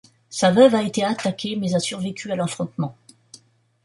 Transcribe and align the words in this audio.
Sa 0.31 0.49
veuve 0.49 0.73
a 0.73 0.81
été 0.81 1.03
attaquée 1.03 1.55
mais 1.55 1.75
a 1.75 1.79
survécu 1.79 2.31
à 2.31 2.35
l'affrontement. 2.35 2.97